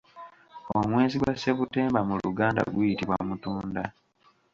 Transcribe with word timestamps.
Omwezi 0.79 1.15
gwa 1.21 1.33
September 1.43 2.01
mu 2.09 2.15
luganda 2.23 2.61
guyitibwa 2.73 3.17
Mutunda. 3.29 3.83